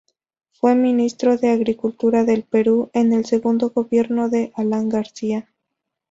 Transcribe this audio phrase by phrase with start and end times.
[0.53, 5.47] Fue Ministro de Agricultura del Perú en el segundo gobierno de Alan García.